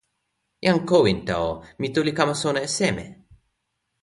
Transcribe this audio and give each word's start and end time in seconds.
jan 0.67 0.79
Kowinta 0.89 1.35
o, 1.49 1.51
mi 1.79 1.87
tu 1.93 1.99
li 2.05 2.11
kama 2.17 2.35
sona 2.43 2.59
e 2.67 2.69
seme? 2.77 3.05